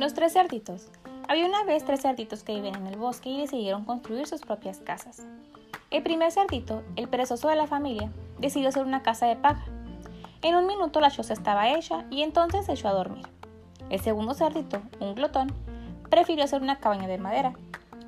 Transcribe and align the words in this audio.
Los 0.00 0.14
tres 0.14 0.32
cerditos. 0.32 0.88
Había 1.28 1.44
una 1.44 1.62
vez 1.64 1.84
tres 1.84 2.00
cerditos 2.00 2.42
que 2.42 2.54
vivían 2.54 2.76
en 2.76 2.86
el 2.86 2.96
bosque 2.96 3.28
y 3.28 3.38
decidieron 3.38 3.84
construir 3.84 4.26
sus 4.26 4.40
propias 4.40 4.78
casas. 4.78 5.26
El 5.90 6.02
primer 6.02 6.32
cerdito, 6.32 6.82
el 6.96 7.06
perezoso 7.06 7.48
de 7.48 7.56
la 7.56 7.66
familia, 7.66 8.10
decidió 8.38 8.70
hacer 8.70 8.86
una 8.86 9.02
casa 9.02 9.26
de 9.26 9.36
paja. 9.36 9.66
En 10.40 10.54
un 10.54 10.66
minuto 10.66 11.02
la 11.02 11.10
choza 11.10 11.34
estaba 11.34 11.68
hecha 11.68 12.06
y 12.08 12.22
entonces 12.22 12.64
se 12.64 12.72
echó 12.72 12.88
a 12.88 12.94
dormir. 12.94 13.26
El 13.90 14.00
segundo 14.00 14.32
cerdito, 14.32 14.80
un 15.00 15.14
glotón, 15.14 15.52
prefirió 16.08 16.44
hacer 16.44 16.62
una 16.62 16.78
cabaña 16.78 17.06
de 17.06 17.18
madera. 17.18 17.52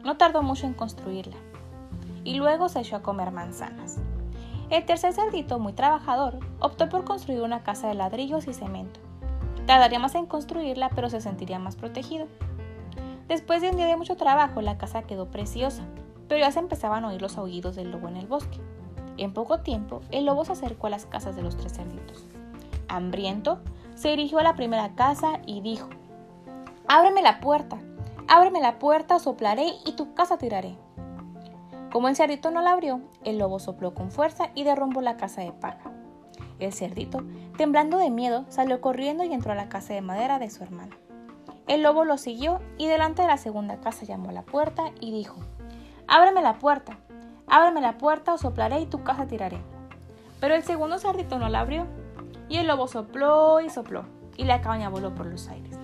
No 0.02 0.16
tardó 0.16 0.42
mucho 0.42 0.66
en 0.66 0.72
construirla. 0.72 1.36
Y 2.24 2.36
luego 2.36 2.70
se 2.70 2.80
echó 2.80 2.96
a 2.96 3.02
comer 3.02 3.32
manzanas. 3.32 3.98
El 4.70 4.86
tercer 4.86 5.12
cerdito, 5.12 5.58
muy 5.58 5.74
trabajador, 5.74 6.38
optó 6.58 6.88
por 6.88 7.04
construir 7.04 7.42
una 7.42 7.62
casa 7.62 7.88
de 7.88 7.94
ladrillos 7.96 8.46
y 8.48 8.54
cemento. 8.54 9.11
Tardaría 9.66 9.98
más 9.98 10.14
en 10.14 10.26
construirla, 10.26 10.90
pero 10.90 11.08
se 11.08 11.20
sentiría 11.20 11.58
más 11.58 11.76
protegido. 11.76 12.26
Después 13.28 13.62
de 13.62 13.70
un 13.70 13.76
día 13.76 13.86
de 13.86 13.96
mucho 13.96 14.16
trabajo, 14.16 14.60
la 14.60 14.78
casa 14.78 15.02
quedó 15.02 15.30
preciosa, 15.30 15.84
pero 16.28 16.40
ya 16.40 16.50
se 16.50 16.58
empezaban 16.58 17.04
a 17.04 17.08
oír 17.08 17.22
los 17.22 17.38
aullidos 17.38 17.76
del 17.76 17.90
lobo 17.90 18.08
en 18.08 18.16
el 18.16 18.26
bosque. 18.26 18.58
En 19.16 19.32
poco 19.32 19.60
tiempo, 19.60 20.00
el 20.10 20.26
lobo 20.26 20.44
se 20.44 20.52
acercó 20.52 20.88
a 20.88 20.90
las 20.90 21.06
casas 21.06 21.36
de 21.36 21.42
los 21.42 21.56
tres 21.56 21.74
cerditos. 21.74 22.26
Hambriento, 22.88 23.60
se 23.94 24.08
dirigió 24.08 24.38
a 24.38 24.42
la 24.42 24.54
primera 24.54 24.94
casa 24.94 25.40
y 25.46 25.60
dijo, 25.60 25.88
Ábreme 26.88 27.22
la 27.22 27.40
puerta, 27.40 27.78
ábreme 28.28 28.60
la 28.60 28.78
puerta, 28.78 29.18
soplaré 29.18 29.74
y 29.86 29.92
tu 29.92 30.14
casa 30.14 30.38
tiraré. 30.38 30.76
Como 31.92 32.08
el 32.08 32.16
cerdito 32.16 32.50
no 32.50 32.62
la 32.62 32.72
abrió, 32.72 33.00
el 33.22 33.38
lobo 33.38 33.58
sopló 33.58 33.94
con 33.94 34.10
fuerza 34.10 34.50
y 34.54 34.64
derrumbó 34.64 35.00
la 35.02 35.16
casa 35.16 35.42
de 35.42 35.52
paja. 35.52 35.92
El 36.62 36.72
cerdito, 36.72 37.24
temblando 37.56 37.98
de 37.98 38.10
miedo, 38.10 38.44
salió 38.48 38.80
corriendo 38.80 39.24
y 39.24 39.32
entró 39.32 39.50
a 39.50 39.56
la 39.56 39.68
casa 39.68 39.94
de 39.94 40.00
madera 40.00 40.38
de 40.38 40.48
su 40.48 40.62
hermano. 40.62 40.94
El 41.66 41.82
lobo 41.82 42.04
lo 42.04 42.18
siguió 42.18 42.60
y 42.78 42.86
delante 42.86 43.22
de 43.22 43.28
la 43.28 43.36
segunda 43.36 43.80
casa 43.80 44.04
llamó 44.04 44.30
a 44.30 44.32
la 44.32 44.42
puerta 44.42 44.92
y 45.00 45.10
dijo, 45.10 45.40
Ábreme 46.06 46.40
la 46.40 46.60
puerta, 46.60 46.98
ábreme 47.48 47.80
la 47.80 47.98
puerta 47.98 48.34
o 48.34 48.38
soplaré 48.38 48.80
y 48.80 48.86
tu 48.86 49.02
casa 49.02 49.26
tiraré. 49.26 49.58
Pero 50.38 50.54
el 50.54 50.62
segundo 50.62 50.98
cerdito 50.98 51.40
no 51.40 51.48
la 51.48 51.60
abrió 51.60 51.86
y 52.48 52.58
el 52.58 52.68
lobo 52.68 52.86
sopló 52.86 53.60
y 53.60 53.68
sopló 53.68 54.04
y 54.36 54.44
la 54.44 54.60
cabaña 54.60 54.88
voló 54.88 55.14
por 55.16 55.26
los 55.26 55.48
aires. 55.48 55.76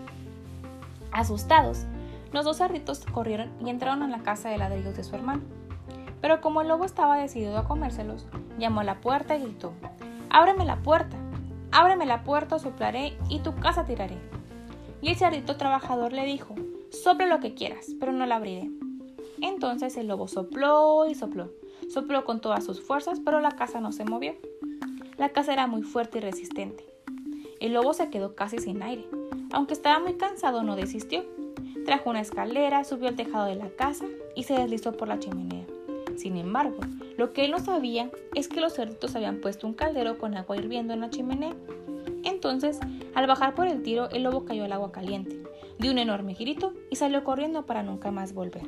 Asustados, 1.11 1.87
los 2.33 2.45
dos 2.45 2.59
cerditos 2.59 3.05
corrieron 3.05 3.51
y 3.61 3.70
entraron 3.70 4.05
a 4.05 4.09
la 4.09 4.23
casa 4.23 4.48
de 4.48 4.59
ladrillos 4.59 4.97
de 4.97 5.03
su 5.03 5.17
hermano. 5.17 5.42
Pero 6.20 6.41
como 6.41 6.63
el 6.63 6.69
lobo 6.69 6.85
estaba 6.85 7.17
decidido 7.17 7.59
a 7.59 7.65
comérselos, 7.65 8.27
llamó 8.59 8.81
a 8.81 8.85
la 8.85 9.01
puerta 9.01 9.37
y 9.37 9.42
gritó, 9.42 9.73
Ábreme 10.31 10.65
la 10.65 10.83
puerta, 10.83 11.17
ábreme 11.73 12.07
la 12.07 12.23
puerta, 12.25 12.59
soplaré 12.59 13.17
y 13.29 13.41
tu 13.41 13.55
casa 13.57 13.84
tiraré. 13.84 14.19
Y 15.01 15.11
el 15.11 15.17
cerdito 15.17 15.57
trabajador 15.57 16.12
le 16.12 16.25
dijo, 16.25 16.55
sopla 16.91 17.27
lo 17.27 17.41
que 17.41 17.55
quieras, 17.55 17.87
pero 17.98 18.12
no 18.12 18.27
la 18.27 18.37
abriré. 18.37 18.70
Entonces 19.41 19.97
el 19.97 20.09
lobo 20.09 20.29
sopló 20.29 21.07
y 21.09 21.15
sopló, 21.15 21.51
sopló 21.89 22.25
con 22.25 22.41
todas 22.41 22.65
sus 22.65 22.81
fuerzas, 22.81 23.20
pero 23.25 23.41
la 23.41 23.53
casa 23.53 23.81
no 23.81 23.93
se 23.93 24.05
movió. 24.05 24.35
La 25.17 25.31
casa 25.31 25.53
era 25.53 25.67
muy 25.67 25.83
fuerte 25.83 26.19
y 26.19 26.20
resistente. 26.20 26.85
El 27.61 27.73
lobo 27.73 27.92
se 27.92 28.11
quedó 28.11 28.35
casi 28.35 28.59
sin 28.59 28.83
aire. 28.83 29.09
Aunque 29.53 29.73
estaba 29.73 29.98
muy 29.98 30.15
cansado, 30.15 30.63
no 30.63 30.77
desistió. 30.77 31.25
Trajo 31.85 32.11
una 32.11 32.20
escalera, 32.20 32.85
subió 32.85 33.09
al 33.09 33.17
tejado 33.17 33.47
de 33.47 33.57
la 33.57 33.70
casa 33.70 34.05
y 34.37 34.45
se 34.45 34.55
deslizó 34.55 34.92
por 34.92 35.09
la 35.09 35.19
chimenea. 35.19 35.67
Sin 36.19 36.36
embargo, 36.36 36.80
lo 37.16 37.33
que 37.33 37.44
él 37.44 37.52
no 37.52 37.61
sabía 37.61 38.11
es 38.34 38.48
que 38.48 38.61
los 38.61 38.74
cerditos 38.74 39.14
habían 39.14 39.41
puesto 39.41 39.69
un 39.69 39.74
caldero 39.74 40.19
con 40.19 40.36
agua 40.36 40.56
hirviendo 40.56 40.92
en 40.92 41.00
la 41.00 41.11
chimenea. 41.11 41.55
Entonces, 42.24 42.80
al 43.14 43.28
bajar 43.28 43.55
por 43.55 43.69
el 43.69 43.84
tiro, 43.84 44.11
el 44.11 44.24
lobo 44.24 44.44
cayó 44.44 44.64
al 44.64 44.72
agua 44.72 44.91
caliente, 44.91 45.41
dio 45.78 45.92
un 45.92 45.98
enorme 45.98 46.34
grito 46.34 46.74
y 46.91 46.96
salió 46.96 47.22
corriendo 47.22 47.66
para 47.66 47.84
nunca 47.84 48.11
más 48.11 48.34
volver. 48.34 48.64